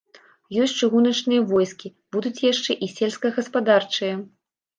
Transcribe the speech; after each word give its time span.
Ёсць 0.61 0.71
чыгуначныя 0.79 1.41
войскі, 1.51 1.87
будуць 2.15 2.41
яшчэ 2.47 2.71
і 2.87 2.91
сельскагаспадарчыя. 2.95 4.19